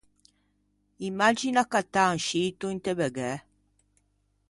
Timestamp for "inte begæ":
2.75-3.31